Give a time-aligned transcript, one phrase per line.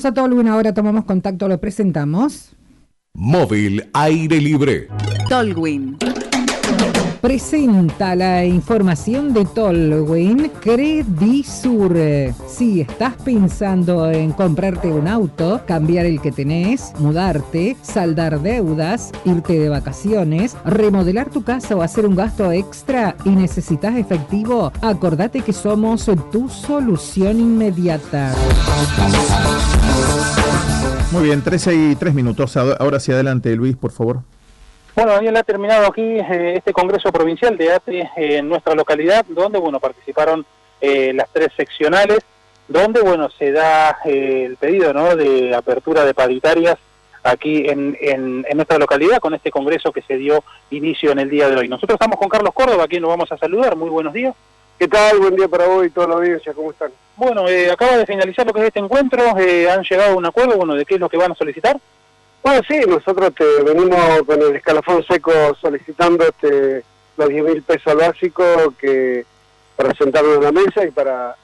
[0.00, 2.52] Vamos a Tolwyn, ahora tomamos contacto, lo presentamos.
[3.12, 4.88] Móvil Aire Libre.
[5.28, 5.98] Tolwyn
[7.20, 11.96] presenta la información de Tolwyn Credisur.
[12.48, 19.58] Si estás pensando en comprarte un auto, cambiar el que tenés, mudarte, saldar deudas, irte
[19.58, 25.52] de vacaciones, remodelar tu casa o hacer un gasto extra y necesitas efectivo, acordate que
[25.52, 28.34] somos tu solución inmediata.
[31.12, 32.56] Muy bien, 13 y 3 minutos.
[32.56, 34.22] Ahora sí adelante, Luis, por favor.
[34.94, 39.24] Bueno, Daniel, ha terminado aquí eh, este Congreso Provincial de ATE eh, en nuestra localidad,
[39.28, 40.44] donde, bueno, participaron
[40.80, 42.18] eh, las tres seccionales,
[42.66, 46.76] donde, bueno, se da el pedido, ¿no?, de apertura de paritarias
[47.22, 51.48] aquí en, en, nuestra localidad con este Congreso que se dio inicio en el día
[51.48, 51.68] de hoy.
[51.68, 53.76] Nosotros estamos con Carlos Córdoba, a quien nos vamos a saludar.
[53.76, 54.34] Muy buenos días.
[54.78, 55.18] ¿Qué tal?
[55.18, 56.54] Buen día para vos y toda la audiencia.
[56.54, 56.90] ¿Cómo están?
[57.16, 59.22] Bueno, acaba de finalizar lo que es este encuentro.
[59.30, 61.76] han llegado a un acuerdo, bueno, de qué es lo que van a solicitar.
[62.42, 66.82] Bueno, sí, nosotros te venimos con el escalafón seco solicitando este,
[67.18, 68.44] los 10 mil pesos al básico
[68.78, 69.26] que,
[69.76, 71.36] para sentarnos en la mesa y para,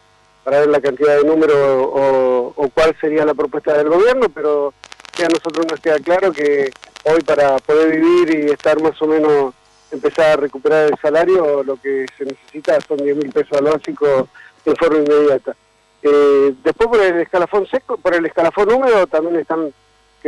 [0.43, 4.73] para ver la cantidad de números o, cuál sería la propuesta del gobierno, pero
[5.13, 6.71] que a nosotros nos queda claro que
[7.05, 9.55] hoy para poder vivir y estar más o menos,
[9.91, 14.29] empezar a recuperar el salario, lo que se necesita son 10 mil pesos al básico
[14.65, 15.55] de forma inmediata.
[16.03, 19.73] Eh, después por el escalafón seco, por el escalafón húmedo también están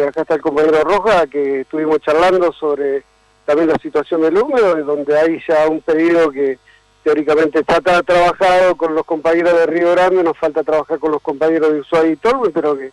[0.02, 3.02] acá está el compañero Roja, que estuvimos charlando sobre
[3.44, 6.58] también la situación del húmedo, donde hay ya un pedido que
[7.02, 11.72] teóricamente está trabajado con los compañeros de Río Grande, nos falta trabajar con los compañeros
[11.72, 12.92] de Ushuaia y Tolwe, pero que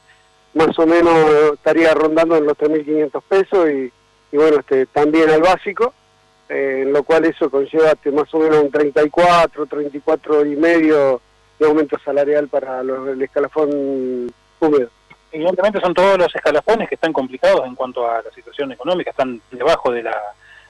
[0.53, 1.13] más o menos
[1.53, 3.91] estaría rondando en los 3.500 pesos y,
[4.37, 5.93] bueno, este, también al básico,
[6.47, 11.19] eh, en lo cual eso conlleva este, más o menos un 34, 34 y medio
[11.59, 14.89] de aumento salarial para los, el escalafón húmedo
[15.35, 19.41] evidentemente son todos los escalafones que están complicados en cuanto a la situación económica, están
[19.51, 20.17] debajo de la,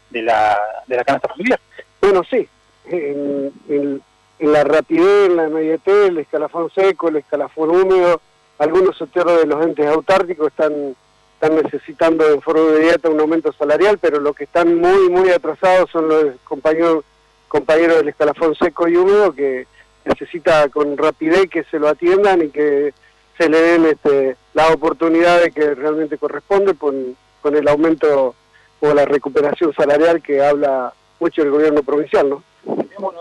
[0.10, 1.60] de la, de la canasta familiar.
[2.02, 2.48] Bueno, sí,
[2.86, 4.02] en,
[4.40, 8.20] la rapidez, en la inmediatez, el escalafón seco, el escalafón húmedo,
[8.58, 10.96] algunos sectores de los entes autárquicos están,
[11.36, 15.92] están necesitando en forma inmediata un aumento salarial, pero los que están muy, muy atrasados
[15.92, 17.06] son los compañeros,
[17.48, 19.68] compañeros del escalafón seco y húmedo que
[20.06, 22.94] necesita con rapidez que se lo atiendan y que
[23.38, 28.36] se le den este, las oportunidades que realmente corresponde con, con el aumento
[28.80, 32.44] o la recuperación salarial que habla mucho el gobierno provincial, ¿no?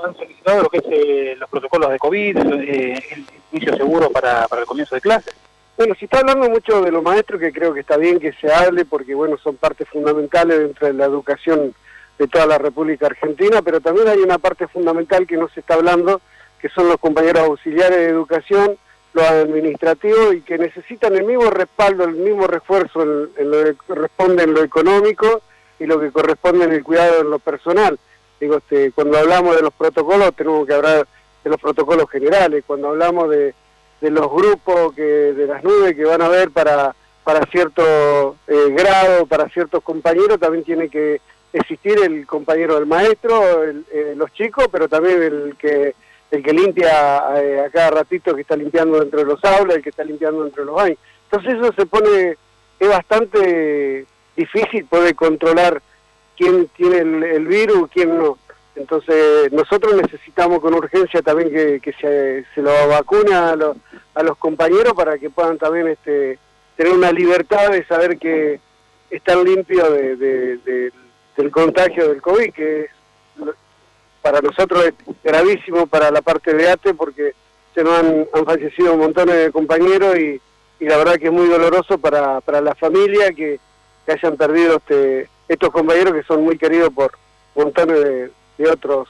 [0.05, 4.47] han solicitado lo que es eh, los protocolos de COVID, eh, el inicio seguro para,
[4.49, 5.35] para el comienzo de clases.
[5.77, 8.53] Bueno, se está hablando mucho de los maestros, que creo que está bien que se
[8.53, 11.75] hable, porque bueno, son partes fundamentales dentro de la educación
[12.19, 15.75] de toda la República Argentina, pero también hay una parte fundamental que no se está
[15.75, 16.21] hablando,
[16.61, 18.79] que son los compañeros auxiliares de educación,
[19.15, 24.43] los administrativos y que necesitan el mismo respaldo, el mismo refuerzo en, lo que corresponde
[24.43, 25.41] en lo económico
[25.79, 27.99] y lo que corresponde en el cuidado en lo personal.
[28.41, 31.07] Digo, este, cuando hablamos de los protocolos tenemos que hablar
[31.45, 33.55] de los protocolos generales, cuando hablamos de,
[34.01, 38.71] de los grupos, que de las nubes que van a haber para, para cierto eh,
[38.71, 41.21] grado, para ciertos compañeros, también tiene que
[41.53, 45.95] existir el compañero del maestro, eh, los chicos, pero también el que
[46.35, 49.83] el que limpia eh, a cada ratito, que está limpiando dentro de los aulas, el
[49.83, 50.99] que está limpiando dentro de los baños.
[51.31, 52.37] Entonces eso se pone,
[52.79, 54.07] es bastante
[54.37, 55.81] difícil poder controlar
[56.37, 58.39] quién tiene el, virus, quién no.
[58.77, 61.51] Entonces nosotros necesitamos con urgencia también
[61.81, 63.57] que, se, se, lo vacune a,
[64.15, 66.39] a, los compañeros para que puedan también este,
[66.77, 68.59] tener una libertad de saber que
[69.11, 70.91] están limpios de,
[71.37, 72.91] del contagio del COVID, que es
[74.25, 77.35] para nosotros es gravísimo para la parte de ATE porque
[77.75, 80.41] se nos han, fallecido montones de compañeros y,
[80.81, 83.61] la verdad que es muy doloroso para, para la familia que,
[84.07, 87.13] hayan perdido este, estos compañeros que son muy queridos por
[87.55, 89.09] montones de, otros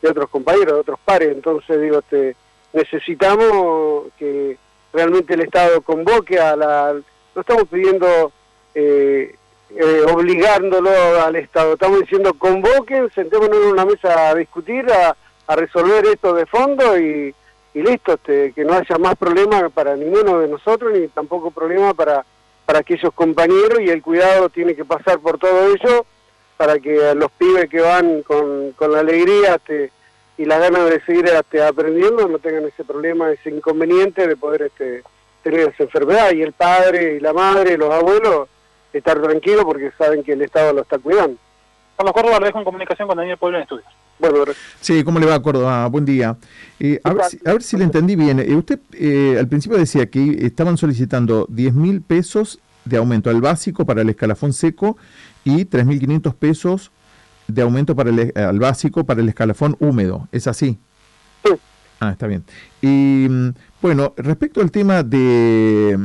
[0.00, 1.32] de otros compañeros, de otros pares.
[1.32, 2.34] Entonces digo, este,
[2.72, 4.56] necesitamos que
[4.92, 6.94] realmente el Estado convoque a la...
[7.34, 8.32] No estamos pidiendo
[8.74, 9.35] eh,
[9.70, 10.90] eh, obligándolo
[11.20, 11.74] al Estado.
[11.74, 15.16] Estamos diciendo convoquen, sentémonos en una mesa a discutir, a,
[15.54, 17.32] resolver esto de fondo y,
[17.74, 22.24] listo, este, que no haya más problemas para ninguno de nosotros ni tampoco problema para,
[22.64, 26.04] para aquellos compañeros y el cuidado tiene que pasar por todo ello
[26.56, 29.92] para que los pibes que van con, con la alegría este,
[30.38, 34.62] y la ganas de seguir este, aprendiendo no tengan ese problema, ese inconveniente de poder
[34.62, 35.02] este,
[35.42, 38.48] tener esa enfermedad y el padre y la madre, los abuelos
[38.98, 41.36] estar tranquilo porque saben que el Estado lo está cuidando.
[41.96, 43.86] Carlos Córdoba, lo dejo en comunicación con Daniel Pueblo en estudios.
[44.18, 44.44] Bueno,
[44.80, 45.86] sí, ¿cómo le va, Córdoba?
[45.88, 46.36] Buen día.
[46.80, 48.40] Eh, a, ver si, a, ver si, le entendí bien.
[48.40, 53.40] Eh, usted eh, al principio decía que estaban solicitando 10 mil pesos de aumento al
[53.40, 54.96] básico para el escalafón seco
[55.44, 56.92] y 3.500 pesos
[57.46, 60.28] de aumento para el al básico para el escalafón húmedo.
[60.32, 60.78] ¿Es así?
[61.44, 61.52] Sí.
[62.00, 62.44] Ah, está bien.
[62.80, 65.98] Y mm, bueno, respecto al tema de,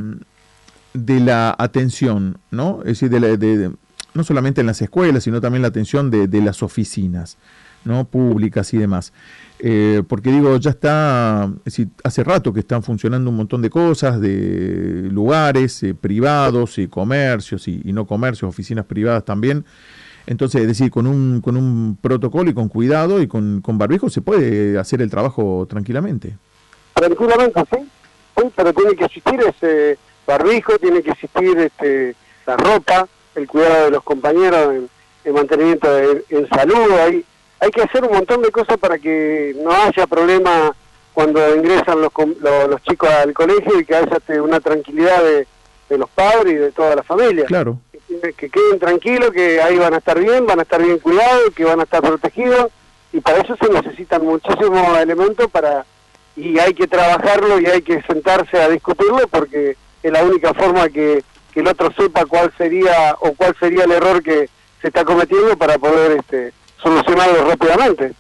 [0.94, 2.80] de la atención, ¿no?
[2.82, 3.72] Es decir, de, de,
[4.14, 7.38] no solamente en las escuelas, sino también la atención de, de las oficinas.
[7.84, 8.06] ¿no?
[8.06, 9.14] públicas y demás.
[9.60, 14.20] Eh, porque digo, ya está, es hace rato que están funcionando un montón de cosas,
[14.20, 19.66] de lugares eh, privados y comercios y, no comercios, oficinas privadas también.
[20.28, 24.10] Entonces, es decir, con un, con un protocolo y con cuidado y con, con barbijo
[24.10, 26.38] se puede hacer el trabajo tranquilamente.
[26.94, 32.16] Tranquilamente, sí, pero tiene que existir ese barbijo, tiene que existir este,
[32.46, 34.90] la ropa, el cuidado de los compañeros en,
[35.24, 37.26] en mantenimiento en salud, hay
[37.62, 40.76] hay que hacer un montón de cosas para que no haya problema
[41.14, 45.48] cuando ingresan los, los, chicos al colegio y que haya este, una tranquilidad de,
[45.98, 47.46] los padres y de toda la familia.
[47.46, 47.78] Claro.
[47.92, 51.66] Que, queden tranquilos, que ahí van a estar bien, van a estar bien cuidados, que
[51.66, 52.72] van a estar protegidos
[53.14, 55.86] y para eso se necesitan muchísimos elementos para
[56.36, 60.90] y hay que trabajarlo y hay que sentarse a discutirlo porque es la única forma
[60.90, 64.50] que, que el otro sepa cuál sería o cuál sería el error que
[64.82, 68.14] se está cometiendo para poder este solucionarlo rápidamente.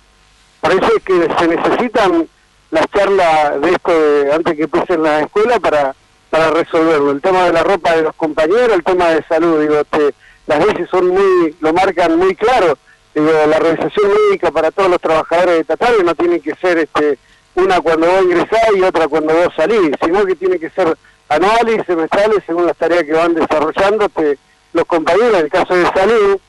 [0.63, 2.27] Es que se necesitan
[2.69, 5.95] las charlas de esto de, antes que empiecen la escuela para,
[6.29, 7.11] para resolverlo.
[7.11, 10.13] El tema de la ropa de los compañeros, el tema de salud, digo, este,
[10.45, 12.77] las veces son muy, lo marcan muy claro.
[13.15, 17.17] Digo, la realización médica para todos los trabajadores estatales no tiene que ser este
[17.53, 20.95] una cuando vos ingresás y otra cuando vos salís, sino que tiene que ser
[21.31, 24.37] anuales y semestrales según las tareas que van desarrollando este,
[24.73, 25.33] los compañeros.
[25.33, 26.39] En el caso de salud,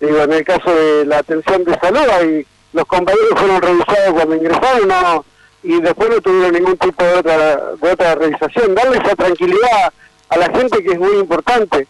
[0.00, 4.36] Digo, en el caso de la atención de salud, ahí los compañeros fueron revisados cuando
[4.36, 5.24] ingresaron no,
[5.62, 8.74] y después no tuvieron ningún tipo de otra, de otra revisación.
[8.74, 9.92] Darle esa tranquilidad
[10.28, 11.88] a la gente que es muy importante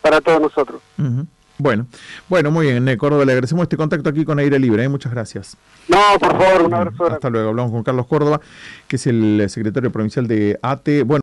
[0.00, 0.80] para todos nosotros.
[1.58, 1.86] Bueno,
[2.28, 4.88] bueno, muy bien, eh, Córdoba, le agradecemos este contacto aquí con Aire Libre, ¿eh?
[4.90, 5.56] muchas gracias.
[5.88, 7.06] No, por favor, un abrazo.
[7.06, 8.40] Hasta luego, hablamos con Carlos Córdoba,
[8.86, 11.02] que es el secretario provincial de ATE.
[11.02, 11.14] Bueno,